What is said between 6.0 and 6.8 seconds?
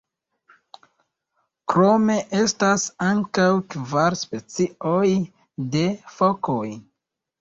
fokoj.